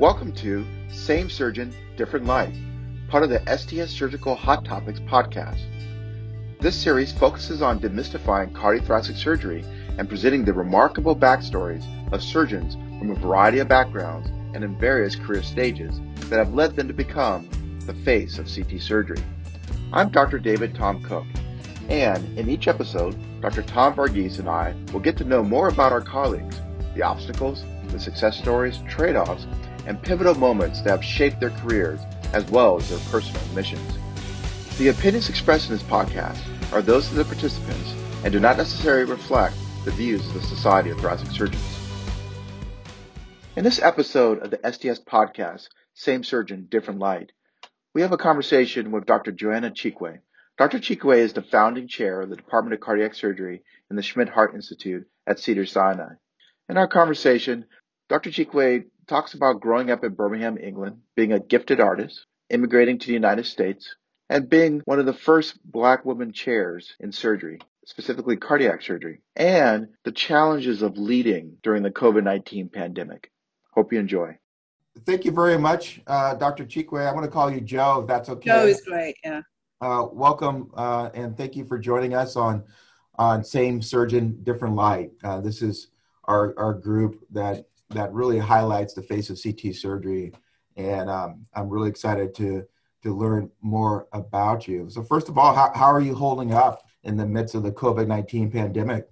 [0.00, 2.52] Welcome to Same Surgeon, Different Light,
[3.06, 5.60] part of the STS Surgical Hot Topics podcast.
[6.58, 9.64] This series focuses on demystifying cardiothoracic surgery
[9.96, 15.14] and presenting the remarkable backstories of surgeons from a variety of backgrounds and in various
[15.14, 17.48] career stages that have led them to become
[17.86, 19.22] the face of CT surgery.
[19.92, 20.40] I'm Dr.
[20.40, 21.24] David Tom Cooke,
[21.88, 23.62] and in each episode, Dr.
[23.62, 26.60] Tom Varghese and I will get to know more about our colleagues,
[26.96, 29.46] the obstacles, the success stories, trade offs,
[29.86, 32.00] and pivotal moments that have shaped their careers
[32.32, 33.98] as well as their personal missions.
[34.78, 36.40] The opinions expressed in this podcast
[36.72, 37.94] are those of the participants
[38.24, 41.78] and do not necessarily reflect the views of the Society of Thoracic Surgeons.
[43.56, 47.30] In this episode of the STS podcast, Same Surgeon, Different Light,
[47.94, 49.30] we have a conversation with Dr.
[49.30, 50.18] Joanna Chikwe.
[50.58, 50.78] Dr.
[50.78, 54.54] Chikwe is the founding chair of the Department of Cardiac Surgery in the Schmidt Heart
[54.54, 56.14] Institute at Cedars-Sinai.
[56.68, 57.66] In our conversation,
[58.08, 58.30] Dr.
[58.30, 63.12] Chikwe talks about growing up in Birmingham, England, being a gifted artist, immigrating to the
[63.12, 63.94] United States,
[64.28, 69.88] and being one of the first black women chairs in surgery, specifically cardiac surgery, and
[70.04, 73.30] the challenges of leading during the COVID 19 pandemic.
[73.72, 74.38] Hope you enjoy.
[75.04, 76.64] Thank you very much, uh, Dr.
[76.64, 77.06] Chikwe.
[77.06, 78.50] I'm going to call you Joe, if that's okay.
[78.50, 79.42] Joe is great, yeah.
[79.80, 82.62] Uh, welcome, uh, and thank you for joining us on,
[83.16, 85.10] on Same Surgeon, Different Light.
[85.22, 85.88] Uh, this is
[86.24, 90.32] our, our group that that really highlights the face of CT surgery.
[90.76, 92.64] And um, I'm really excited to,
[93.02, 94.88] to learn more about you.
[94.90, 97.72] So, first of all, how, how are you holding up in the midst of the
[97.72, 99.08] COVID 19 pandemic?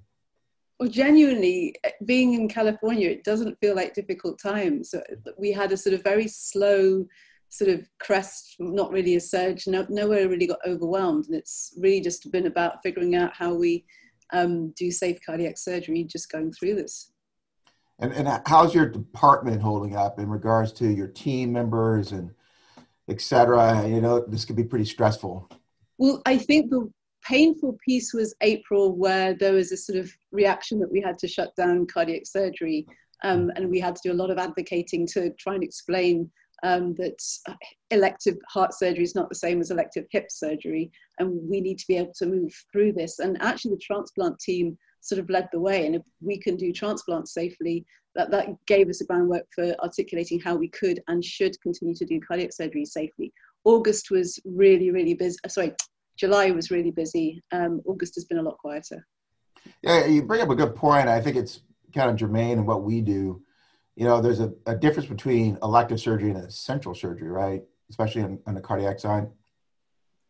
[0.80, 4.90] Well, genuinely, being in California, it doesn't feel like difficult times.
[4.90, 5.00] So
[5.38, 7.06] we had a sort of very slow
[7.50, 11.26] sort of crest, not really a surge, no, nowhere really got overwhelmed.
[11.26, 13.84] And it's really just been about figuring out how we
[14.32, 17.11] um, do safe cardiac surgery, just going through this.
[18.02, 22.32] And, and how's your department holding up in regards to your team members and
[23.08, 23.86] et cetera?
[23.86, 25.48] You know, this could be pretty stressful.
[25.98, 26.90] Well, I think the
[27.24, 31.28] painful piece was April, where there was a sort of reaction that we had to
[31.28, 32.84] shut down cardiac surgery.
[33.22, 36.28] Um, and we had to do a lot of advocating to try and explain
[36.64, 37.22] um, that
[37.92, 40.90] elective heart surgery is not the same as elective hip surgery,
[41.20, 43.20] and we need to be able to move through this.
[43.20, 45.84] And actually, the transplant team sort of led the way.
[45.86, 50.40] And if we can do transplants safely, that, that gave us a groundwork for articulating
[50.40, 53.32] how we could and should continue to do cardiac surgery safely.
[53.64, 55.36] August was really, really busy.
[55.44, 55.72] Uh, sorry,
[56.16, 57.42] July was really busy.
[57.52, 59.06] Um, August has been a lot quieter.
[59.82, 61.08] Yeah, you bring up a good point.
[61.08, 61.60] I think it's
[61.94, 63.42] kind of germane in what we do.
[63.96, 67.62] You know, there's a, a difference between elective surgery and essential surgery, right?
[67.90, 69.28] Especially on, on the cardiac side.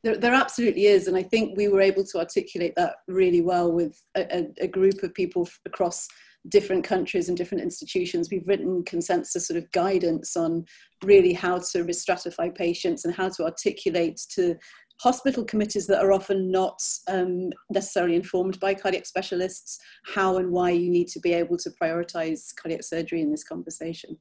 [0.03, 3.73] There, there absolutely is, and I think we were able to articulate that really well
[3.73, 6.09] with a, a, group of people across
[6.49, 8.29] different countries and different institutions.
[8.31, 10.65] We've written consensus sort of guidance on
[11.05, 14.57] really how to restratify patients and how to articulate to
[15.01, 20.71] hospital committees that are often not um, necessarily informed by cardiac specialists how and why
[20.71, 24.17] you need to be able to prioritize cardiac surgery in this conversation.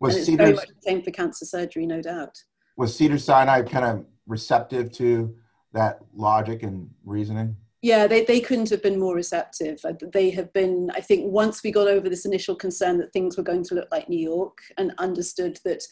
[0.00, 2.36] Was and it's Cedars, very much the same for cancer surgery, no doubt.
[2.76, 5.34] Was Cedar Sinai kind of receptive to
[5.72, 7.56] that logic and reasoning?
[7.82, 9.80] Yeah, they, they couldn't have been more receptive.
[9.84, 13.36] Uh, they have been, I think, once we got over this initial concern that things
[13.36, 15.82] were going to look like New York and understood that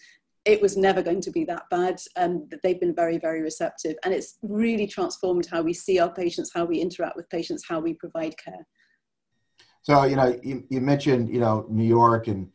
[0.45, 3.97] it was never going to be that bad, um, they've been very, very receptive.
[4.05, 7.81] And it's really transformed how we see our patients, how we interact with patients, how
[7.81, 8.67] we provide care.
[9.83, 12.49] So, you know, you, you mentioned, you know, New York and,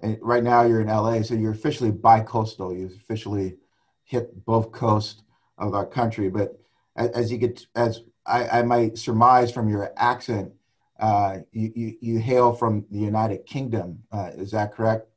[0.00, 2.74] and right now you're in LA, so you're officially bi-coastal.
[2.74, 3.56] You're officially
[4.04, 5.22] hit both coasts
[5.58, 6.28] of our country.
[6.28, 6.58] But
[6.96, 10.52] as you get, as I, I might surmise from your accent,
[11.00, 13.98] uh, you, you, you, hail from the United Kingdom.
[14.12, 15.08] Uh, is that correct?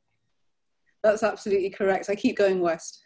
[1.04, 2.10] That's absolutely correct.
[2.10, 3.00] I keep going west.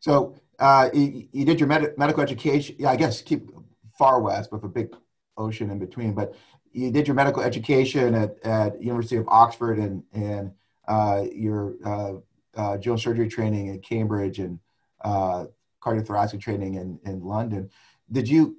[0.00, 2.74] So uh, you, you, did your med- medical education.
[2.78, 3.50] Yeah, I guess keep
[3.96, 4.88] far west with a big
[5.36, 6.14] ocean in between.
[6.14, 6.34] But
[6.72, 10.52] you did your medical education at, at University of Oxford and and
[10.88, 12.14] uh, your uh,
[12.56, 14.58] uh, general surgery training at Cambridge and
[15.02, 15.46] uh,
[15.82, 17.70] cardiothoracic training in, in London.
[18.10, 18.56] Did you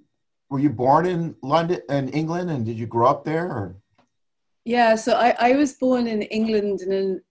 [0.50, 3.76] were you born in London in England and did you grow up there or?
[4.66, 7.22] Yeah, so I, I was born in England in an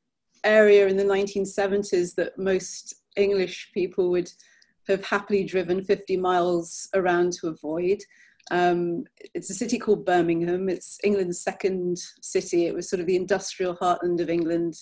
[0.42, 4.30] area in the 1970s that most English people would
[4.88, 7.98] have happily driven 50 miles around to avoid.
[8.50, 9.04] Um,
[9.34, 10.68] it's a city called Birmingham.
[10.68, 12.66] It's England's second city.
[12.66, 14.74] It was sort of the industrial heartland of England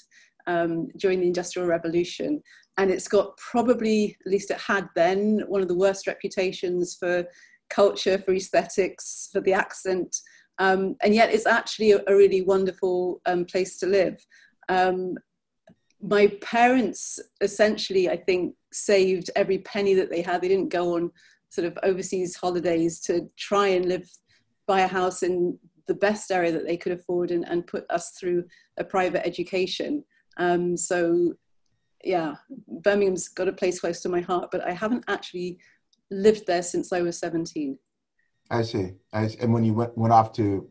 [0.46, 2.42] um, during the Industrial Revolution.
[2.78, 7.24] And it's got probably, at least it had then, one of the worst reputations for
[7.68, 10.16] culture, for aesthetics, for the accent.
[10.58, 14.24] Um, and yet it's actually a, a really wonderful um, place to live.
[14.68, 15.16] Um,
[16.00, 20.40] my parents essentially, I think, saved every penny that they had.
[20.40, 21.10] They didn't go on
[21.48, 24.08] sort of overseas holidays to try and live,
[24.66, 28.10] buy a house in the best area that they could afford and, and put us
[28.10, 28.44] through
[28.76, 30.04] a private education.
[30.36, 31.34] Um, so,
[32.04, 32.36] yeah,
[32.82, 35.58] Birmingham's got a place close to my heart, but I haven't actually
[36.10, 37.78] lived there since I was 17.
[38.50, 38.92] I see.
[39.12, 39.38] I see.
[39.40, 40.68] And when you went, went off to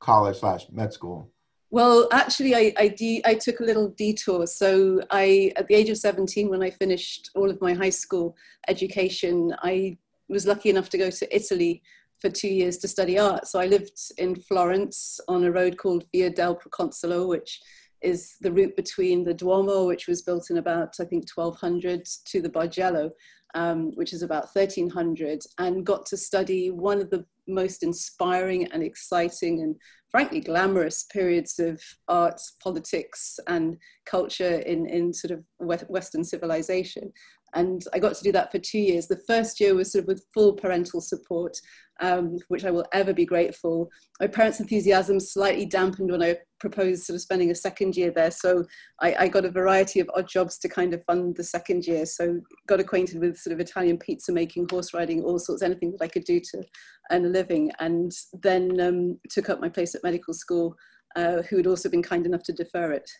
[0.00, 1.30] college slash med school?
[1.70, 4.46] Well, actually, I, I, de- I took a little detour.
[4.48, 8.36] So, I, at the age of 17, when I finished all of my high school
[8.66, 9.96] education, I
[10.28, 11.82] was lucky enough to go to Italy
[12.20, 13.46] for two years to study art.
[13.46, 17.60] So, I lived in Florence on a road called Via del Proconsolo, which
[18.02, 22.42] is the route between the Duomo, which was built in about, I think, 1200, to
[22.42, 23.10] the Bargello,
[23.54, 28.82] um, which is about 1300, and got to study one of the most inspiring and
[28.82, 29.76] exciting and
[30.10, 33.76] frankly glamorous periods of art, politics, and
[34.06, 35.44] culture in, in sort of
[35.88, 37.12] Western civilization.
[37.54, 39.06] And I got to do that for two years.
[39.08, 41.56] The first year was sort of with full parental support,
[42.00, 43.90] um, which I will ever be grateful.
[44.20, 48.30] My parents' enthusiasm slightly dampened when I proposed sort of spending a second year there.
[48.30, 48.64] So
[49.00, 52.06] I, I, got a variety of odd jobs to kind of fund the second year.
[52.06, 56.02] So got acquainted with sort of Italian pizza making, horse riding, all sorts, anything that
[56.02, 56.62] I could do to
[57.10, 57.70] earn a living.
[57.80, 58.12] And
[58.42, 60.76] then um, took up my place at medical school,
[61.16, 63.10] uh, who had also been kind enough to defer it.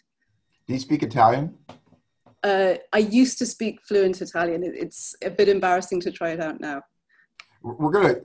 [0.66, 1.54] Do you speak Italian?
[2.42, 4.62] Uh, I used to speak fluent Italian.
[4.64, 6.82] It's a bit embarrassing to try it out now.
[7.62, 8.22] We're going to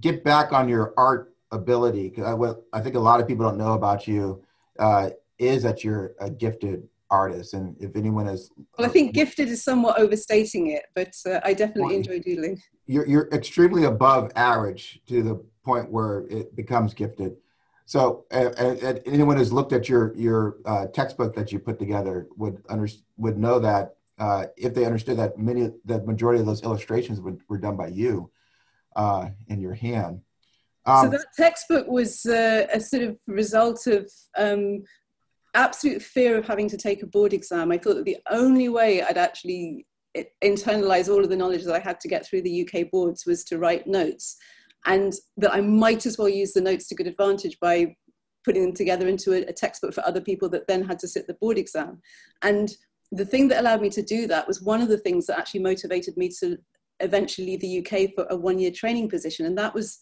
[0.00, 3.44] get back on your art ability because I, what I think a lot of people
[3.44, 4.42] don't know about you
[4.78, 7.54] uh, is that you're a gifted artist.
[7.54, 11.54] And if anyone is, well, I think gifted is somewhat overstating it, but uh, I
[11.54, 12.60] definitely well, enjoy doodling.
[12.86, 17.36] You're you're extremely above average to the point where it becomes gifted.
[17.86, 22.28] So, uh, uh, anyone who's looked at your your uh, textbook that you put together
[22.36, 22.88] would under,
[23.18, 27.40] would know that uh, if they understood that many the majority of those illustrations would,
[27.48, 28.30] were done by you
[28.96, 30.20] uh, in your hand.
[30.86, 34.82] Um, so that textbook was uh, a sort of result of um,
[35.54, 37.72] absolute fear of having to take a board exam.
[37.72, 39.86] I thought that the only way I'd actually
[40.42, 43.44] internalize all of the knowledge that I had to get through the UK boards was
[43.44, 44.36] to write notes
[44.86, 47.96] and that I might as well use the notes to good advantage by
[48.44, 51.26] putting them together into a, a, textbook for other people that then had to sit
[51.26, 52.00] the board exam.
[52.42, 52.70] And
[53.10, 55.60] the thing that allowed me to do that was one of the things that actually
[55.60, 56.58] motivated me to
[57.00, 59.46] eventually leave the UK for a one year training position.
[59.46, 59.98] And that was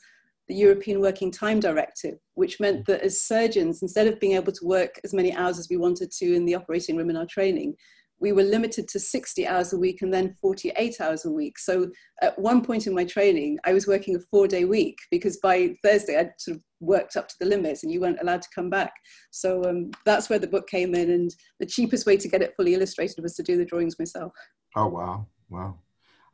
[0.49, 4.67] the European Working Time Directive, which meant that as surgeons, instead of being able to
[4.67, 7.75] work as many hours as we wanted to in the operating room in our training,
[8.23, 11.59] we were limited to 60 hours a week and then 48 hours a week.
[11.59, 11.91] So
[12.23, 15.75] at one point in my training, I was working a four day week because by
[15.83, 18.71] Thursday I'd sort of worked up to the limits and you weren't allowed to come
[18.71, 18.93] back.
[19.33, 21.11] So um, that's where the book came in.
[21.11, 24.33] And the cheapest way to get it fully illustrated was to do the drawings myself.
[24.77, 25.27] Oh, wow.
[25.51, 25.79] Wow.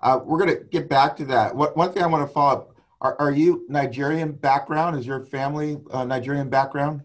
[0.01, 1.55] Uh, we're going to get back to that.
[1.55, 4.99] What, one thing I want to follow up are, are you Nigerian background?
[4.99, 7.03] Is your family uh, Nigerian background?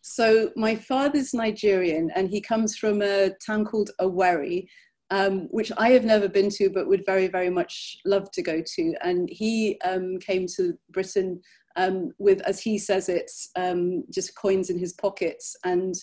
[0.00, 4.68] So my father's Nigerian, and he comes from a town called Owerri,
[5.10, 8.62] um, which I have never been to, but would very, very much love to go
[8.64, 8.94] to.
[9.02, 11.40] And he um, came to Britain
[11.76, 15.94] um, with, as he says it, um, just coins in his pockets and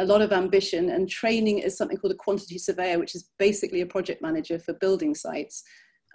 [0.00, 3.82] a lot of ambition and training as something called a quantity surveyor, which is basically
[3.82, 5.62] a project manager for building sites.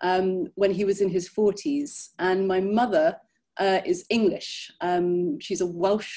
[0.02, 3.16] Um, when he was in his 40s, and my mother
[3.60, 4.72] uh, is English.
[4.82, 6.14] Um, she's a Welsh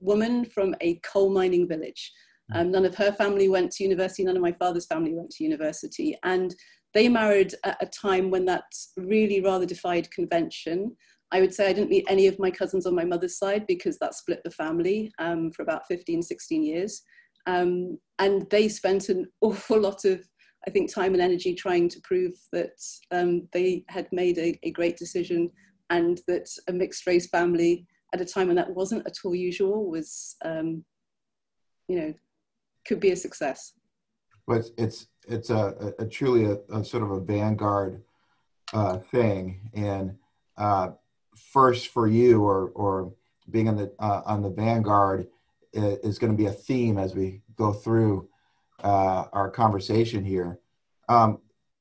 [0.00, 2.12] woman from a coal mining village.
[2.50, 2.58] Hmm.
[2.58, 5.44] Um, none of her family went to university, none of my father's family went to
[5.44, 6.18] university.
[6.24, 6.54] And
[6.94, 8.64] they married at a time when that
[8.96, 10.96] really rather defied convention.
[11.32, 13.98] I would say I didn't meet any of my cousins on my mother's side because
[13.98, 17.02] that split the family um, for about 15, 16 years.
[17.46, 20.20] Um, and they spent an awful lot of,
[20.66, 22.78] I think, time and energy trying to prove that
[23.10, 25.50] um, they had made a, a great decision
[25.90, 29.90] and that a mixed race family at a time when that wasn't at all usual
[29.90, 30.84] was, um,
[31.88, 32.14] you know,
[32.86, 33.72] could be a success.
[34.46, 38.02] But it's it's, it's a, a, truly a, a, sort of a vanguard
[38.72, 40.16] uh, thing, and
[40.56, 40.90] uh,
[41.36, 43.12] first for you or or
[43.50, 45.28] being on the uh, on the vanguard
[45.72, 48.28] is going to be a theme as we go through
[48.82, 50.58] uh, our conversation here.
[51.08, 51.40] Um,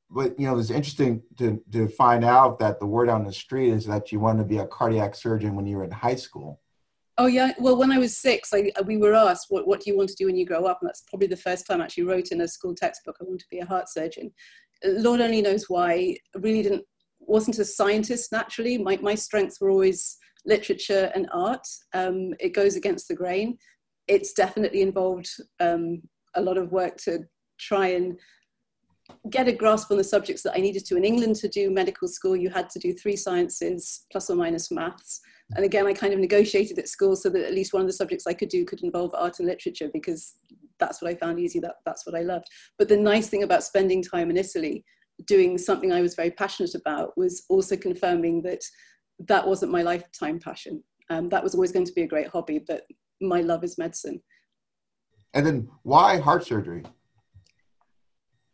[0.09, 3.71] but you know, it's interesting to to find out that the word on the street
[3.71, 6.61] is that you wanted to be a cardiac surgeon when you were in high school.
[7.17, 9.97] Oh yeah, well, when I was six, I, we were asked, "What what do you
[9.97, 12.03] want to do when you grow up?" And that's probably the first time I actually
[12.03, 14.31] wrote in a school textbook, "I want to be a heart surgeon."
[14.83, 16.17] Lord only knows why.
[16.35, 16.85] I really didn't
[17.27, 18.77] wasn't a scientist naturally.
[18.77, 21.65] My my strengths were always literature and art.
[21.93, 23.57] Um, it goes against the grain.
[24.07, 25.29] It's definitely involved
[25.59, 26.01] um,
[26.35, 27.19] a lot of work to
[27.59, 28.17] try and
[29.29, 30.97] get a grasp on the subjects that I needed to.
[30.97, 34.71] In England, to do medical school, you had to do three sciences plus or minus
[34.71, 35.21] maths.
[35.55, 37.93] And again, I kind of negotiated at school so that at least one of the
[37.93, 40.33] subjects I could do could involve art and literature because
[40.79, 42.47] that's what I found easy, that, that's what I loved.
[42.79, 44.83] But the nice thing about spending time in Italy,
[45.25, 48.63] doing something I was very passionate about, was also confirming that
[49.19, 50.83] that wasn't my lifetime passion.
[51.09, 52.83] Um, that was always going to be a great hobby, but
[53.21, 54.21] my love is medicine.
[55.33, 56.83] And then why heart surgery?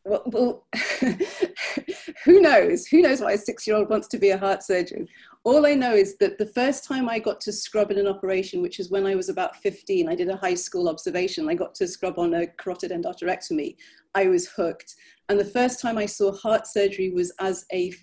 [0.05, 0.67] well, well
[2.25, 2.87] who knows?
[2.87, 5.07] Who knows why a six year old wants to be a heart surgeon?
[5.43, 8.61] All I know is that the first time I got to scrub in an operation,
[8.61, 11.49] which is when I was about 15, I did a high school observation.
[11.49, 13.75] I got to scrub on a carotid endarterectomy.
[14.15, 14.93] I was hooked.
[15.29, 17.93] And the first time I saw heart surgery was as a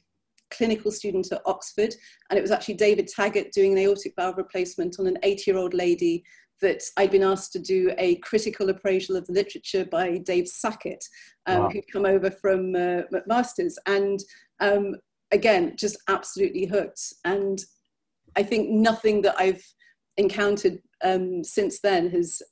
[0.51, 1.95] clinical student at Oxford.
[2.31, 5.57] And it was actually David Taggart doing an aortic valve replacement on an eight year
[5.57, 6.25] old lady
[6.61, 11.05] that I'd been asked to do a critical appraisal of the literature by Dave Sackett,
[11.47, 11.71] um, wow.
[11.71, 13.79] who'd come over from uh, McMaster's.
[13.87, 14.19] And
[14.61, 14.97] um,
[15.31, 17.13] again, just absolutely hooked.
[17.25, 17.61] And
[18.37, 19.65] I think nothing that I've
[20.17, 22.43] encountered um, since then has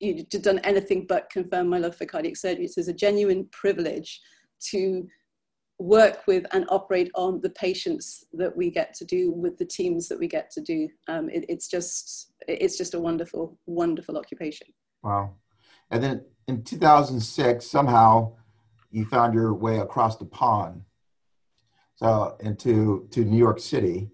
[0.00, 2.66] you know, done anything but confirm my love for cardiac surgery.
[2.68, 4.20] So it's a genuine privilege
[4.70, 5.06] to
[5.78, 10.08] work with and operate on the patients that we get to do with the teams
[10.08, 10.88] that we get to do.
[11.08, 14.68] Um, it, it's just it's just a wonderful, wonderful occupation.
[15.02, 15.34] Wow!
[15.90, 18.32] And then in 2006, somehow
[18.90, 20.82] you found your way across the pond,
[21.96, 24.10] so into to New York City.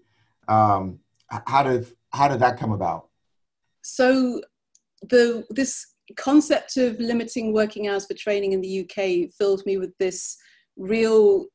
[0.47, 0.99] Um,
[1.47, 3.07] how did how did that come about?
[3.81, 4.41] So
[5.09, 5.85] the this
[6.17, 10.37] concept of limiting working hours for training in the UK filled me with this
[10.75, 11.45] real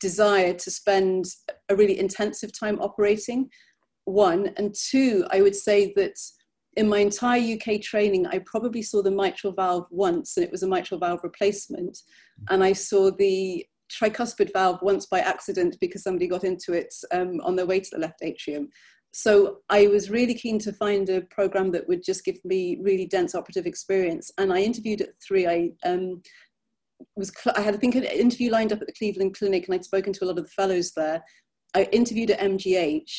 [0.00, 1.24] desire to spend
[1.68, 3.48] a really intensive time operating
[4.04, 4.50] one.
[4.56, 6.16] And two i would say that
[6.76, 10.62] in my entire uk training i probably saw the mitral valve once and it was
[10.62, 11.98] a mitral valve replacement.
[12.50, 17.40] And i saw the tricuspid valve once by accident because somebody got into it um,
[17.42, 18.68] on their way to the left atrium
[19.12, 23.06] so i was really keen to find a program that would just give me really
[23.06, 26.20] dense operative experience and i interviewed at three i um,
[27.16, 29.84] was I had I think an interview lined up at the Cleveland Clinic, and I'd
[29.84, 31.22] spoken to a lot of the fellows there.
[31.74, 33.10] I interviewed at MGH,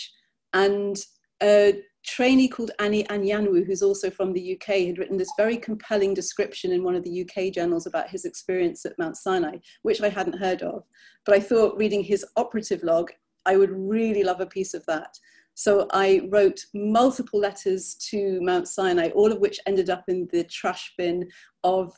[0.53, 0.97] and
[1.41, 6.13] a trainee called Annie Anyanwu, who's also from the UK, had written this very compelling
[6.13, 10.09] description in one of the UK journals about his experience at Mount Sinai, which I
[10.09, 10.83] hadn't heard of.
[11.25, 13.11] But I thought reading his operative log,
[13.45, 15.17] I would really love a piece of that.
[15.59, 20.45] So I wrote multiple letters to Mount Sinai, all of which ended up in the
[20.45, 21.27] trash bin
[21.65, 21.93] of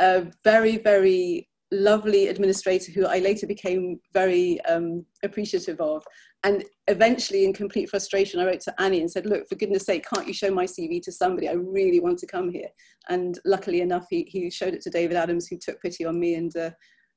[0.00, 6.02] a very, very lovely administrator who I later became very um, appreciative of.
[6.42, 10.04] And eventually, in complete frustration, I wrote to Annie and said, Look, for goodness sake,
[10.12, 11.48] can't you show my CV to somebody?
[11.48, 12.70] I really want to come here.
[13.08, 16.34] And luckily enough, he, he showed it to David Adams, who took pity on me,
[16.34, 16.70] and uh,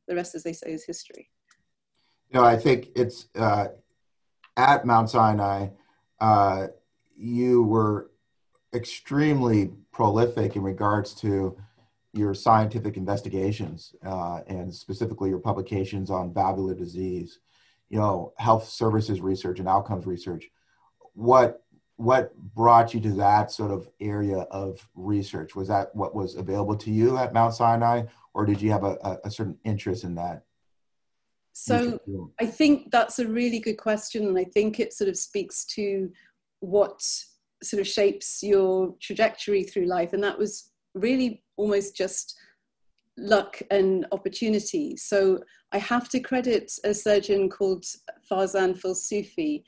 [0.07, 1.27] the rest, as they say, is history.
[2.31, 3.69] Know, I think it's uh,
[4.57, 5.69] at Mount Sinai,
[6.19, 6.67] uh,
[7.15, 8.11] you were
[8.73, 11.57] extremely prolific in regards to
[12.13, 17.39] your scientific investigations uh, and specifically your publications on valvular disease,
[17.89, 20.49] you know, health services research and outcomes research.
[21.13, 21.63] What
[21.97, 25.55] what brought you to that sort of area of research?
[25.55, 28.03] Was that what was available to you at Mount Sinai,
[28.35, 30.43] or did you have a, a, a certain interest in that?
[31.59, 31.99] So
[32.39, 36.11] I think that's a really good question, and I think it sort of speaks to
[36.59, 37.01] what
[37.63, 42.35] sort of shapes your trajectory through life, and that was really almost just
[43.17, 44.95] luck and opportunity.
[44.97, 45.39] So
[45.71, 47.85] I have to credit a surgeon called
[48.31, 49.63] Farzan Filsoufi,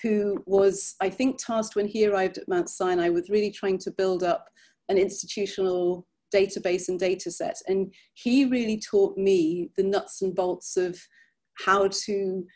[0.00, 3.90] who was, I think, tasked when he arrived at Mount Sinai with really trying to
[3.90, 4.48] build up
[4.88, 7.56] an institutional database and data set.
[7.68, 10.98] And he really taught me the nuts and bolts of
[11.54, 12.46] how to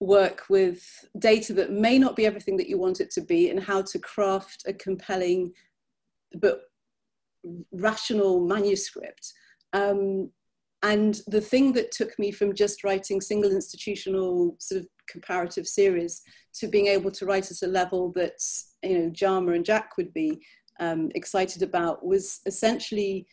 [0.00, 0.84] work with
[1.18, 3.98] data that may not be everything that you want it to be and how to
[3.98, 5.52] craft a compelling
[6.40, 6.60] but
[7.72, 9.32] rational manuscript.
[9.72, 10.30] Um,
[10.82, 16.22] and the thing that took me from just writing single institutional sort of comparative series
[16.54, 18.38] to being able to write at a level that
[18.82, 20.40] you know Jama and JACC would be
[20.78, 23.26] um, excited about was essentially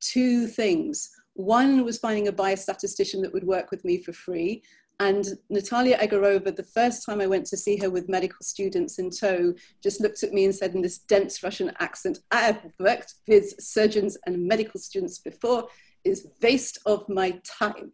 [0.00, 1.08] two things.
[1.38, 4.60] One was finding a biostatistician that would work with me for free,
[4.98, 9.10] and Natalia Egorova, the first time I went to see her with medical students in
[9.10, 13.14] tow, just looked at me and said in this dense Russian accent, I have worked
[13.28, 15.68] with surgeons and medical students before,
[16.02, 17.92] is waste of my time.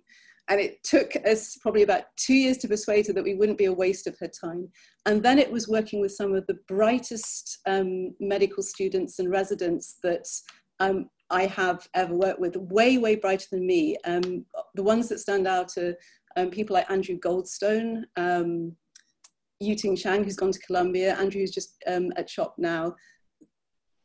[0.49, 3.67] And it took us probably about two years to persuade her that we wouldn't be
[3.67, 4.71] a waste of her time.
[5.05, 9.99] And then it was working with some of the brightest um, medical students and residents
[10.03, 10.27] that
[10.81, 13.97] um, I have ever worked with, way, way brighter than me.
[14.05, 15.97] Um, the ones that stand out are
[16.37, 18.77] um, people like Andrew Goldstone, um,
[19.61, 22.95] Yuting Chiang, who's gone to Columbia, Andrew, who's just um, at CHOP now.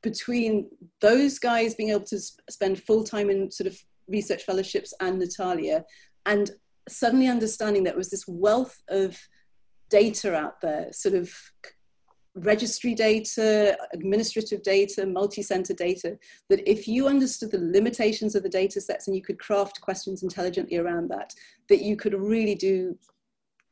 [0.01, 0.71] Between
[1.01, 5.19] those guys being able to sp- spend full time in sort of research fellowships and
[5.19, 5.85] Natalia,
[6.25, 6.49] and
[6.87, 9.19] suddenly understanding that there was this wealth of
[9.91, 11.31] data out there, sort of
[12.35, 16.17] registry data, administrative data, multi-center data,
[16.49, 20.23] that if you understood the limitations of the data sets and you could craft questions
[20.23, 21.33] intelligently around that,
[21.69, 22.97] that you could really do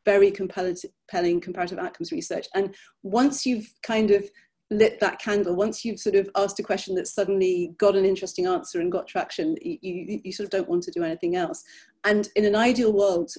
[0.05, 2.47] very compelling comparative outcomes research.
[2.55, 2.73] And
[3.03, 4.29] once you've kind of
[4.71, 8.47] lit that candle, once you've sort of asked a question that suddenly got an interesting
[8.47, 11.63] answer and got traction, you, you, you sort of don't want to do anything else.
[12.05, 13.31] And in an ideal world,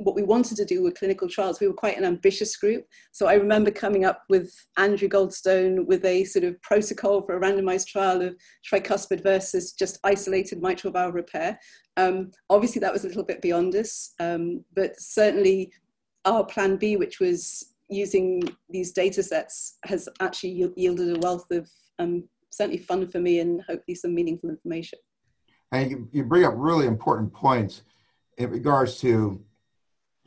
[0.00, 2.86] what we wanted to do with clinical trials, we were quite an ambitious group.
[3.12, 7.40] So I remember coming up with Andrew Goldstone with a sort of protocol for a
[7.40, 8.34] randomized trial of
[8.68, 11.58] tricuspid versus just isolated mitral valve repair.
[11.96, 15.72] Um, obviously, that was a little bit beyond us, um, but certainly
[16.24, 21.68] our plan B, which was using these data sets, has actually yielded a wealth of
[21.98, 24.98] um, certainly fun for me and hopefully some meaningful information.
[25.72, 27.82] And you, you bring up really important points
[28.38, 29.44] in regards to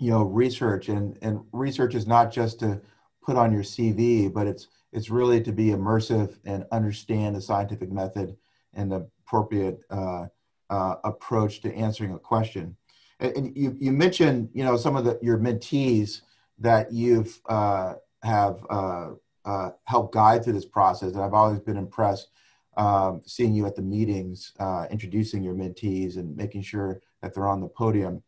[0.03, 2.81] you know research and and research is not just to
[3.25, 7.91] put on your cv but it's it's really to be immersive and understand the scientific
[7.91, 8.35] method
[8.73, 10.25] and the appropriate uh,
[10.69, 12.75] uh, approach to answering a question.
[13.19, 16.21] And, and, you, you mentioned you know some of the your mentees
[16.59, 19.09] that you've uh, have uh,
[19.45, 22.29] uh, helped guide through this process and i've always been impressed
[22.77, 27.47] um, seeing you at the meetings uh, introducing your mentees and making sure that they're
[27.47, 28.23] on the podium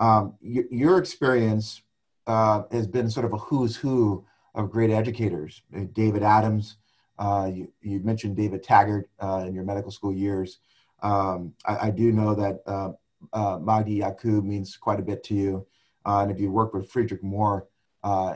[0.00, 1.82] um, y- your experience
[2.26, 4.24] uh, has been sort of a who's who
[4.54, 5.62] of great educators.
[5.74, 6.76] Uh, David Adams,
[7.18, 10.58] uh, you, you, mentioned David Taggart uh, in your medical school years.
[11.02, 12.90] Um, I, I, do know that uh,
[13.32, 15.66] uh, Magdi Yacoub means quite a bit to you.
[16.04, 17.62] and if you worked with Friedrich Mohr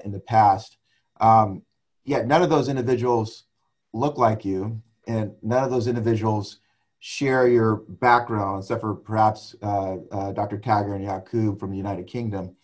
[0.04, 0.78] in the past,
[1.20, 1.62] um,
[2.04, 3.44] yet none of those individuals
[3.92, 6.58] look like you, and none of those individuals
[7.04, 10.56] share your background, except for perhaps uh, uh, Dr.
[10.56, 12.54] Taggart and Yacoub from the United Kingdom.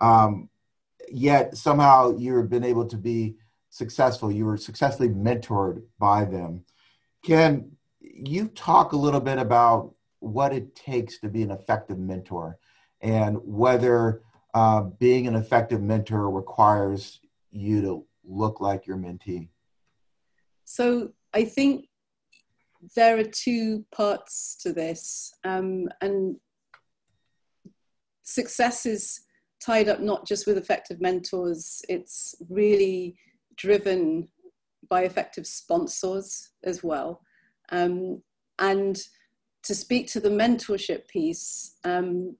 [0.00, 0.48] Um,
[1.10, 3.34] yet somehow you've been able to be
[3.68, 4.30] successful.
[4.30, 6.64] You were successfully mentored by them.
[7.24, 12.58] Can you talk a little bit about what it takes to be an effective mentor
[13.00, 14.22] and whether
[14.54, 17.18] uh, being an effective mentor requires
[17.50, 19.48] you to look like your mentee?
[20.64, 21.86] So I think
[22.96, 26.36] there are two parts to this, um, and
[28.22, 29.22] success is
[29.60, 33.16] tied up not just with effective mentors, it's really
[33.56, 34.28] driven
[34.88, 37.22] by effective sponsors as well.
[37.70, 38.22] Um,
[38.58, 38.98] and
[39.64, 42.36] to speak to the mentorship piece, um,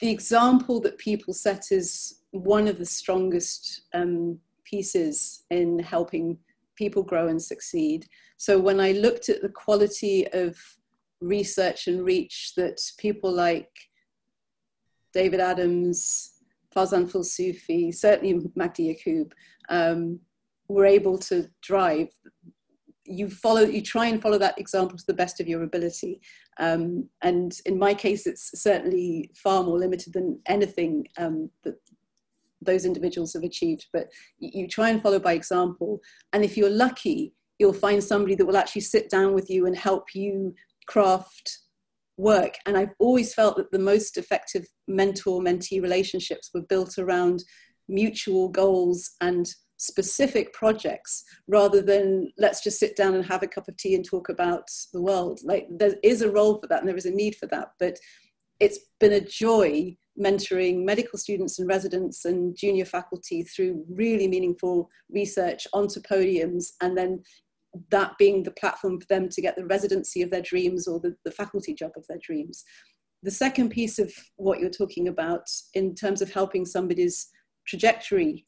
[0.00, 6.38] the example that people set is one of the strongest um, pieces in helping
[6.80, 8.00] people grow and succeed.
[8.38, 10.56] So when I looked at the quality of
[11.20, 13.70] research and reach that people like
[15.12, 16.32] David Adams,
[16.74, 19.30] Farzan Filsoufi, certainly Magdi Yacoub,
[19.68, 20.20] um,
[20.68, 22.08] were able to drive,
[23.04, 26.22] you follow, you try and follow that example to the best of your ability.
[26.58, 31.76] Um, and in my case, it's certainly far more limited than anything um, that
[32.62, 36.00] those individuals have achieved, but you, try and follow by example.
[36.32, 39.76] And if you're lucky, you'll find somebody that will actually sit down with you and
[39.76, 40.54] help you
[40.86, 41.58] craft
[42.16, 42.54] work.
[42.66, 47.42] And I've always felt that the most effective mentor mentee relationships were built around
[47.88, 53.66] mutual goals and specific projects rather than let's just sit down and have a cup
[53.66, 55.40] of tea and talk about the world.
[55.42, 57.68] Like there is a role for that and there is a need for that.
[57.78, 57.98] But
[58.60, 64.88] it's been a joy mentoring medical students and residents and junior faculty through really meaningful
[65.10, 67.22] research onto podiums and then
[67.90, 71.14] that being the platform for them to get the residency of their dreams or the,
[71.24, 72.64] the faculty job of their dreams.
[73.22, 77.28] The second piece of what you're talking about in terms of helping somebody's
[77.66, 78.46] trajectory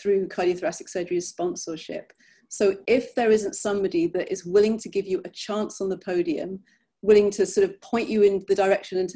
[0.00, 2.12] through cardiothoracic surgery is sponsorship.
[2.48, 5.98] So if there isn't somebody that is willing to give you a chance on the
[5.98, 6.60] podium,
[7.00, 9.12] willing to sort of point you in the direction and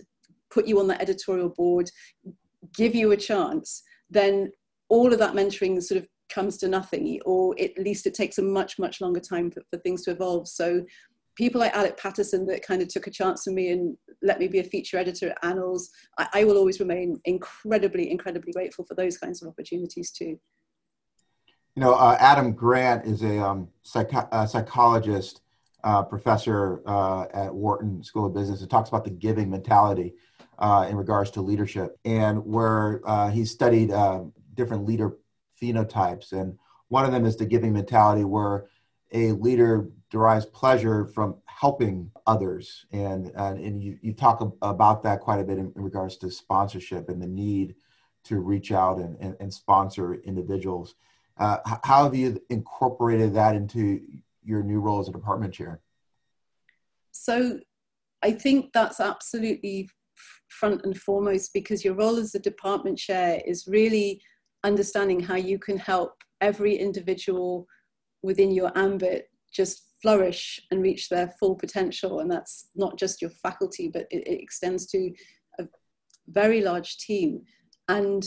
[0.51, 1.91] put you on the editorial board,
[2.75, 4.51] give you a chance, then
[4.89, 8.43] all of that mentoring sort of comes to nothing, or at least it takes a
[8.43, 10.49] much, much longer time for, for things to evolve.
[10.49, 10.85] So
[11.37, 14.49] people like Alec Patterson that kind of took a chance on me and let me
[14.49, 18.95] be a feature editor at Annals, I, I, will always remain incredibly, incredibly grateful for
[18.95, 20.39] those kinds of opportunities too.
[21.75, 25.43] You know, uh, Adam Grant is a, um, psych- a psychologist,
[25.85, 28.63] uh, professor uh, at Wharton School of Business.
[28.63, 30.15] It talks about the giving mentality
[30.59, 34.23] uh, in regards to leadership, and where uh, he studied uh,
[34.55, 35.17] different leader
[35.61, 38.67] phenotypes, and one of them is the giving mentality, where
[39.13, 45.21] a leader derives pleasure from helping others, and and, and you, you talk about that
[45.21, 47.75] quite a bit in, in regards to sponsorship and the need
[48.25, 50.97] to reach out and, and, and sponsor individuals.
[51.39, 54.01] Uh, how have you incorporated that into
[54.43, 55.81] your new role as a department chair?
[57.13, 57.61] So
[58.23, 59.91] I think that's absolutely
[60.49, 64.21] front and foremost because your role as a department chair is really
[64.65, 67.67] understanding how you can help every individual
[68.23, 72.21] within your ambit just flourish and reach their full potential.
[72.21, 75.13] And that's not just your faculty, but it, it extends to
[75.59, 75.65] a
[76.29, 77.43] very large team.
[77.89, 78.27] And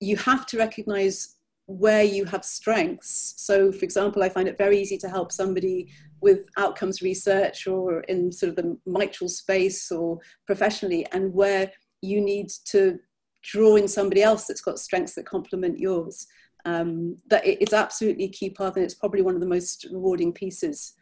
[0.00, 3.34] you have to recognize where you have strengths.
[3.38, 5.88] So, for example, I find it very easy to help somebody
[6.20, 11.70] with outcomes research or in sort of the mitral space or professionally, and where
[12.02, 12.98] you need to
[13.42, 16.26] draw in somebody else that's got strengths that complement yours.
[16.66, 20.32] Um, that it's absolutely a key part, and it's probably one of the most rewarding
[20.32, 20.92] pieces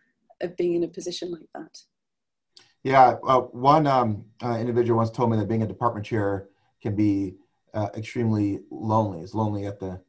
[0.41, 1.79] of being in a position like that.
[2.85, 6.49] Yeah, uh, one um, uh, individual once told me that being a department chair
[6.81, 7.35] can be
[7.75, 9.21] uh, extremely lonely.
[9.21, 10.01] It's lonely at the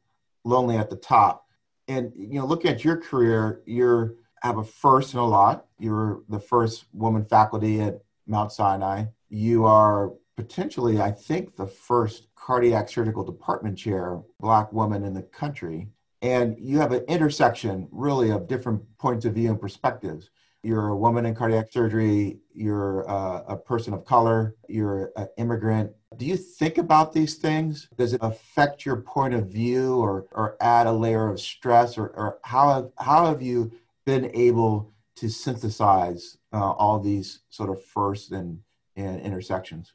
[0.44, 1.46] lonely at the top.
[1.88, 5.66] And you know, looking at your career, you have a first in a lot.
[5.78, 9.06] You're the first woman faculty at Mount Sinai.
[9.28, 15.22] You are potentially, I think, the first cardiac surgical department chair black woman in the
[15.22, 15.88] country.
[16.22, 20.30] And you have an intersection really of different points of view and perspectives.
[20.62, 25.92] You're a woman in cardiac surgery, you're a, a person of color, you're an immigrant,
[26.16, 27.88] do you think about these things?
[27.96, 31.96] Does it affect your point of view or, or add a layer of stress?
[31.96, 33.70] Or, or how, have, how have you
[34.06, 38.58] been able to synthesize uh, all these sort of firsts and,
[38.96, 39.92] and intersections?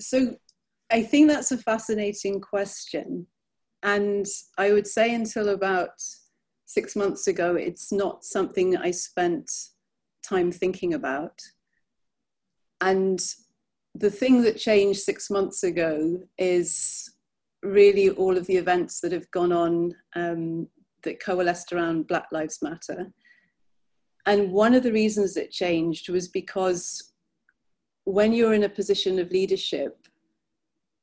[0.00, 0.36] So
[0.90, 3.26] I think that's a fascinating question.
[3.82, 4.26] And
[4.58, 5.90] I would say until about
[6.66, 9.50] six months ago, it's not something I spent
[10.22, 11.38] time thinking about.
[12.80, 13.20] And
[13.94, 17.10] the thing that changed six months ago is
[17.62, 20.68] really all of the events that have gone on um,
[21.04, 23.12] that coalesced around Black Lives Matter.
[24.26, 27.12] And one of the reasons it changed was because
[28.04, 30.06] when you're in a position of leadership,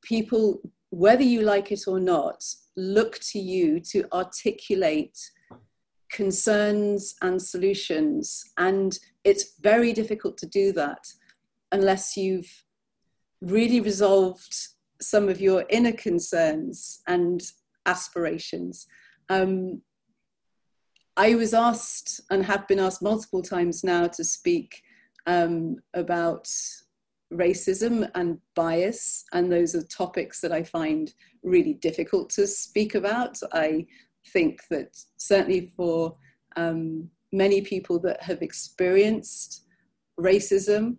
[0.02, 2.42] people, whether you like it or not,
[2.76, 5.18] look to you to articulate
[6.10, 8.44] concerns and solutions.
[8.56, 11.06] And it's very difficult to do that
[11.72, 12.64] unless you've
[13.40, 14.68] really resolved
[15.00, 17.40] some of your inner concerns and
[17.86, 18.86] aspirations.
[19.28, 19.82] Um,
[21.20, 24.82] I was asked and have been asked multiple times now to speak
[25.26, 26.48] um, about
[27.30, 33.36] racism and bias, and those are topics that I find really difficult to speak about.
[33.52, 33.86] I
[34.32, 36.16] think that certainly for
[36.56, 39.66] um, many people that have experienced
[40.18, 40.96] racism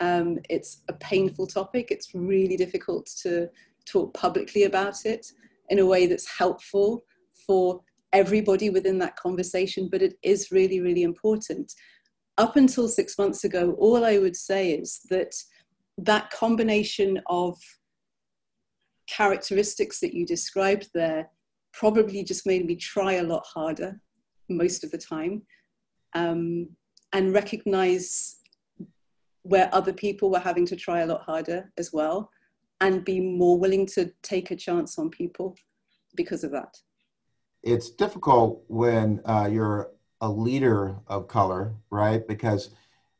[0.00, 1.90] um, it's a painful topic.
[1.90, 3.48] It's really difficult to
[3.84, 5.26] talk publicly about it
[5.68, 7.04] in a way that's helpful
[7.46, 11.72] for everybody within that conversation, but it is really, really important.
[12.38, 15.34] Up until six months ago, all I would say is that
[15.98, 17.58] that combination of
[19.08, 21.28] characteristics that you described there
[21.72, 24.00] probably just made me try a lot harder
[24.48, 25.42] most of the time
[26.14, 26.68] um,
[27.12, 28.36] and recognize
[29.42, 32.30] where other people were having to try a lot harder as well
[32.80, 35.56] and be more willing to take a chance on people
[36.16, 36.76] because of that.
[37.62, 42.26] It's difficult when uh, you're a leader of color, right?
[42.26, 42.70] Because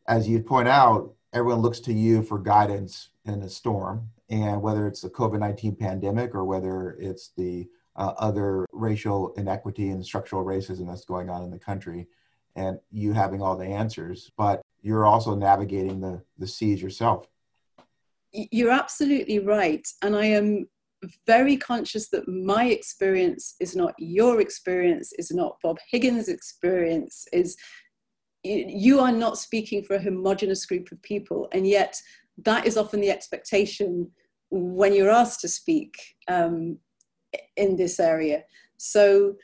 [0.07, 4.09] as you point out, everyone looks to you for guidance in a storm.
[4.31, 9.90] And whether it's the COVID 19 pandemic or whether it's the uh, other racial inequity
[9.90, 12.07] and structural racism that's going on in the country,
[12.57, 14.31] and you having all the answers.
[14.37, 17.26] But you're also navigating the, the seas yourself.
[18.33, 19.87] You're absolutely right.
[20.00, 20.66] And I am
[21.27, 27.57] very conscious that my experience is not your experience, is not Bob Higgins' experience, is
[28.45, 31.49] you are not speaking for a homogenous group of people.
[31.53, 31.97] And yet
[32.38, 34.11] that is often the expectation
[34.51, 35.95] when you're asked to speak
[36.29, 36.79] um,
[37.57, 38.43] in this area.
[38.77, 39.35] So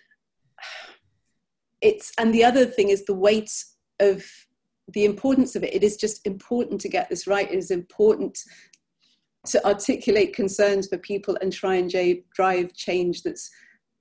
[1.81, 3.53] it's, and the other thing is the weight
[4.01, 4.25] of
[4.93, 5.75] the importance of it.
[5.75, 7.51] It is just important to get this right.
[7.51, 8.39] It is important
[9.51, 13.51] to articulate concerns for people and try and j- drive change that's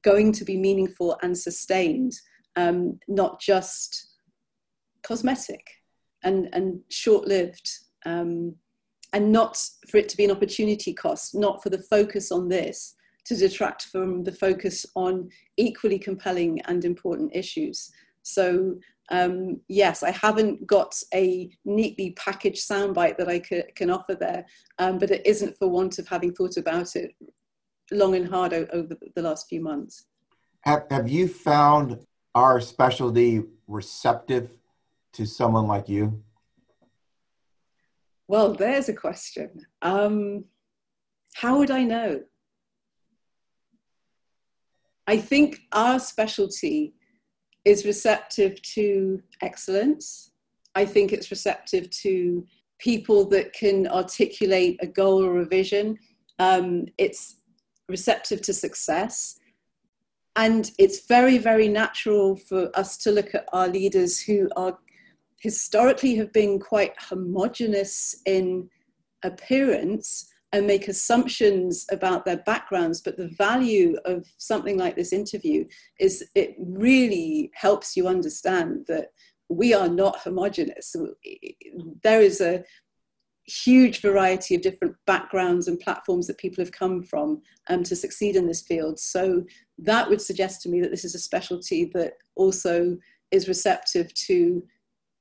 [0.03, 2.13] going to be meaningful and sustained,
[2.55, 4.13] um, not just
[5.03, 5.65] cosmetic
[6.23, 7.69] and, and short lived.
[8.05, 8.55] Um,
[9.13, 9.57] and not
[9.89, 13.83] for it to be an opportunity cost, not for the focus on this to detract
[13.83, 17.91] from the focus on equally compelling and important issues.
[18.23, 18.75] So
[19.09, 24.45] um, yes, I haven't got a neatly packaged soundbite that I can offer there,
[24.79, 27.11] um, but it isn't for want of having thought about it
[27.91, 30.05] long and hard over the last few months.
[30.61, 34.49] Have, have you found our specialty receptive
[35.13, 36.21] to someone like you?
[38.27, 39.65] Well, there's a question.
[39.81, 40.45] Um,
[41.33, 42.23] how would I know?
[45.07, 46.93] I think our specialty
[47.67, 50.31] is receptive to excellence.
[50.73, 52.47] I think it's receptive to
[52.79, 55.99] people that can articulate a goal or a vision.
[56.39, 57.35] Um, it's
[57.89, 59.37] receptive to success.
[60.37, 64.77] And it's very, very natural for us to look at our leaders who are
[65.41, 68.69] historically have been quite homogenous in
[69.23, 75.65] appearance and make assumptions about their backgrounds but the value of something like this interview
[75.99, 79.07] is it really helps you understand that
[79.49, 80.95] we are not homogenous
[82.03, 82.63] there is a
[83.45, 88.35] huge variety of different backgrounds and platforms that people have come from um, to succeed
[88.35, 89.43] in this field so
[89.77, 92.97] that would suggest to me that this is a specialty that also
[93.31, 94.63] is receptive to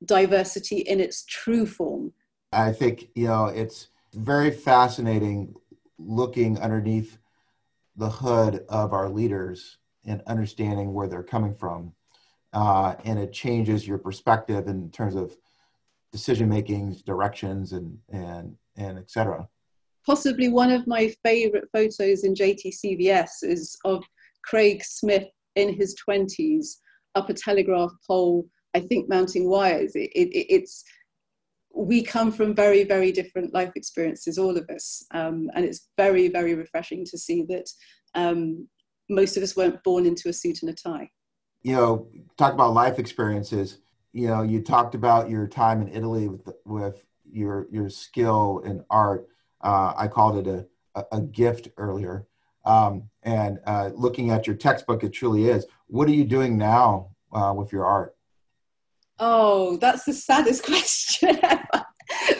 [0.05, 2.13] diversity in its true form.
[2.51, 3.87] I think, you know, it's
[4.17, 5.53] very fascinating
[5.99, 7.17] looking underneath
[7.95, 11.93] the hood of our leaders and understanding where they're coming from.
[12.53, 15.35] Uh, and it changes your perspective in terms of
[16.11, 19.47] decision making, directions, and and and etc.
[20.05, 24.03] Possibly one of my favorite photos in JTCVS is of
[24.43, 26.79] Craig Smith in his twenties
[27.15, 30.83] up a telegraph pole I think mounting wires, it, it, it's
[31.73, 36.27] we come from very, very different life experiences, all of us, um, and it's very,
[36.27, 37.69] very refreshing to see that
[38.15, 38.67] um,
[39.09, 41.09] most of us weren't born into a suit and a tie.
[41.61, 43.79] You know, talk about life experiences.
[44.13, 48.83] You know, you talked about your time in Italy with with your your skill in
[48.89, 49.27] art.
[49.61, 52.27] Uh, I called it a, a, gift earlier.
[52.63, 55.65] Um, and uh, looking at your textbook, it truly is.
[55.87, 58.16] What are you doing now uh, with your art?
[59.19, 61.85] Oh, that's the saddest question ever.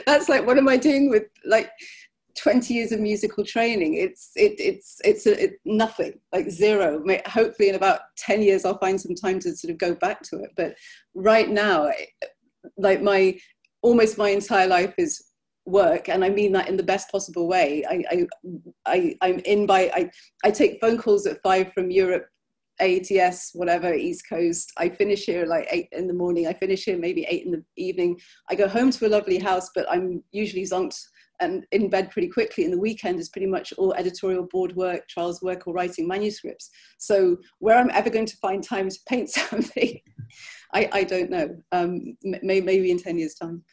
[0.06, 1.70] that's like, what am I doing with like
[2.38, 3.96] 20 years of musical training?
[3.96, 7.04] It's it, it's it's a, it, nothing, like zero.
[7.26, 10.38] Hopefully, in about 10 years, I'll find some time to sort of go back to
[10.44, 10.52] it.
[10.56, 10.76] But
[11.16, 11.92] right now,
[12.78, 13.38] like my
[13.82, 15.24] almost my entire life is
[15.66, 18.28] work and i mean that in the best possible way i i,
[18.86, 20.10] I i'm in by i
[20.46, 22.28] i take phone calls at five from europe
[22.80, 24.72] ATS, whatever, East Coast.
[24.78, 26.48] I finish here like eight in the morning.
[26.48, 28.20] I finish here maybe eight in the evening.
[28.50, 31.00] I go home to a lovely house, but I'm usually zonked
[31.40, 32.64] and in bed pretty quickly.
[32.64, 36.70] And the weekend is pretty much all editorial board work, trials work, or writing manuscripts.
[36.98, 40.00] So where I'm ever going to find time to paint something,
[40.74, 41.56] I, I don't know.
[41.72, 43.64] Um, may, maybe in 10 years' time.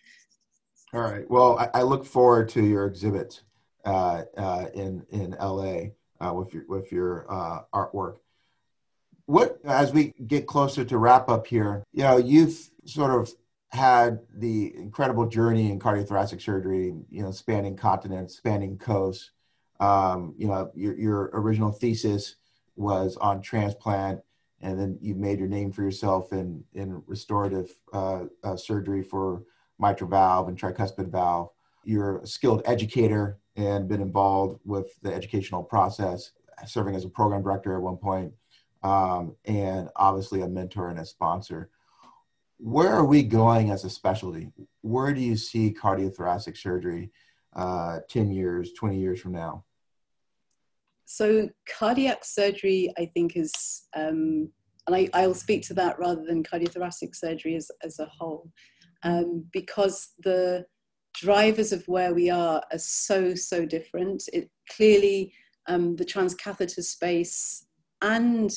[0.92, 1.28] All right.
[1.28, 3.42] Well, I, I look forward to your exhibit
[3.84, 5.90] uh, uh, in in LA
[6.20, 8.18] uh, with your with your uh, artwork
[9.26, 13.30] what as we get closer to wrap up here you know you've sort of
[13.74, 19.30] had the incredible journey in cardiothoracic surgery you know spanning continents spanning coasts.
[19.80, 22.36] Um, you know your, your original thesis
[22.76, 24.20] was on transplant
[24.60, 29.42] and then you made your name for yourself in in restorative uh, uh, surgery for
[29.78, 31.50] mitral valve and tricuspid valve.
[31.82, 36.30] You're a skilled educator and been involved with the educational process
[36.66, 38.32] serving as a program director at one point
[38.84, 41.70] um, and obviously a mentor and a sponsor.
[42.58, 44.52] Where are we going as a specialty?
[44.82, 47.10] Where do you see cardiothoracic surgery
[47.56, 49.64] uh, 10 years, 20 years from now?
[51.06, 53.52] So, cardiac surgery, I think, is,
[53.96, 54.50] um,
[54.86, 58.50] and I, will speak to that rather than cardiothoracic surgery as, as a whole,
[59.02, 60.64] um, because the
[61.14, 64.24] drivers of where we are are so, so different.
[64.32, 65.32] It clearly,
[65.68, 67.66] um, the transcatheter space
[68.02, 68.50] and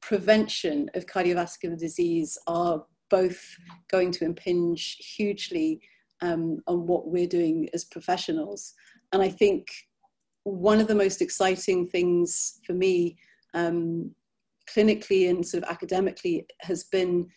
[0.00, 3.40] prevention of cardiovascular disease are both
[3.90, 5.80] going to impinge hugely
[6.20, 8.74] um, on what we're doing as professionals.
[9.12, 9.68] And I think
[10.44, 13.16] one of the most exciting things for me,
[13.54, 14.14] um,
[14.74, 17.28] clinically and sort of academically, has been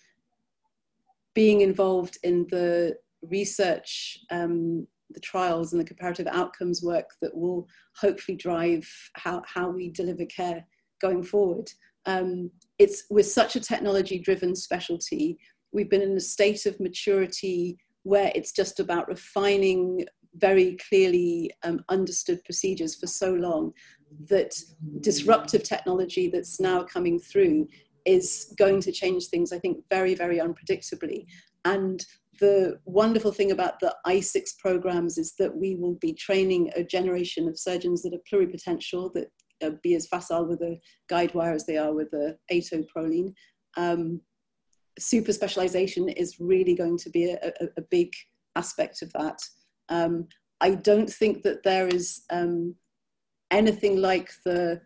[1.34, 7.68] being involved in the research, um, the trials, and the comparative outcomes work that will
[7.96, 10.66] hopefully drive how, how we deliver care
[11.02, 11.70] going forward.
[12.06, 15.38] Um, it's we're such a technology driven specialty.
[15.72, 21.84] We've been in a state of maturity where it's just about refining very clearly um,
[21.90, 23.74] understood procedures for so long
[24.28, 24.56] that
[25.02, 27.68] disruptive technology that's now coming through
[28.06, 31.26] is going to change things, I think, very, very unpredictably.
[31.66, 32.04] And
[32.40, 37.48] the wonderful thing about the I-6 programs is that we will be training a generation
[37.48, 39.28] of surgeons that are pluripotential, that
[39.64, 43.34] uh, be as facile with a guide wire as they are with a atoproline.
[43.78, 44.22] Um,
[45.00, 48.12] super specialization is really going to be a, a, a big
[48.56, 49.40] aspect of that.
[49.90, 50.28] Um,
[50.60, 52.76] I don't think that there is um,
[53.50, 54.82] anything like the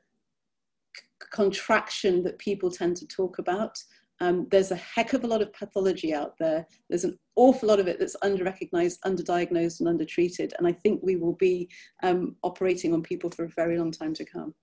[1.31, 3.77] contraction that people tend to talk about.
[4.21, 6.65] Um, there's a heck of a lot of pathology out there.
[6.89, 10.53] There's an awful lot of it that's under-recognized, underdiagnosed, and undertreated.
[10.57, 11.69] And I think we will be
[12.03, 14.53] um, operating on people for a very long time to come.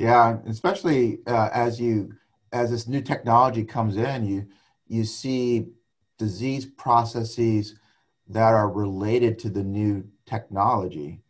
[0.00, 2.14] Yeah, especially uh, as you
[2.52, 4.46] as this new technology comes in, you
[4.88, 5.66] you see
[6.18, 7.74] disease processes
[8.26, 11.20] that are related to the new technology,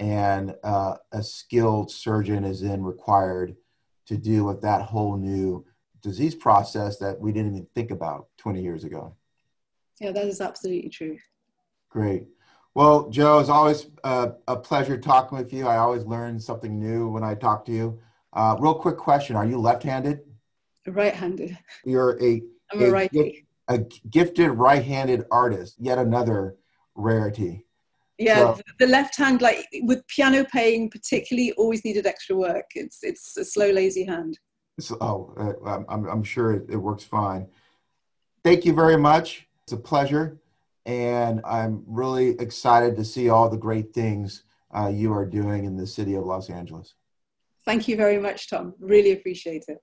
[0.00, 3.56] and uh, a skilled surgeon is then required
[4.06, 5.66] to deal with that whole new
[6.00, 9.14] disease process that we didn't even think about 20 years ago.
[10.00, 11.18] Yeah, that is absolutely true.
[11.90, 12.26] Great.
[12.74, 15.66] Well, Joe, it's always uh, a pleasure talking with you.
[15.66, 18.00] I always learn something new when I talk to you.
[18.34, 20.20] Uh, real quick question: Are you left-handed?
[20.86, 21.56] Right-handed.
[21.84, 22.42] You're a
[22.72, 23.46] I'm a, a righty.
[23.68, 23.78] A
[24.10, 25.76] gifted right-handed artist.
[25.78, 26.56] Yet another
[26.94, 27.64] rarity.
[28.18, 32.70] Yeah, so, the left hand, like with piano playing, particularly, always needed extra work.
[32.74, 34.38] It's it's a slow, lazy hand.
[35.00, 35.34] oh,
[35.66, 37.48] uh, I'm I'm sure it, it works fine.
[38.44, 39.48] Thank you very much.
[39.64, 40.38] It's a pleasure,
[40.86, 44.44] and I'm really excited to see all the great things
[44.76, 46.94] uh, you are doing in the city of Los Angeles.
[47.64, 48.74] Thank you very much, Tom.
[48.78, 49.78] Really appreciate it.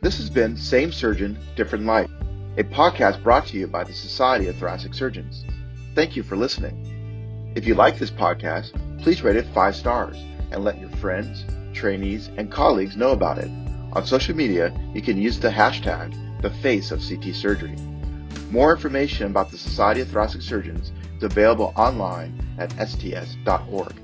[0.00, 2.08] This has been Same Surgeon, Different Light,
[2.56, 5.44] a podcast brought to you by the Society of Thoracic Surgeons.
[5.94, 7.52] Thank you for listening.
[7.54, 10.16] If you like this podcast, please rate it five stars
[10.52, 13.50] and let your friends, trainees, and colleagues know about it.
[13.92, 17.76] On social media, you can use the hashtag the face of CT surgery.
[18.50, 23.94] More information about the Society of Thoracic Surgeons is available online at sts.org.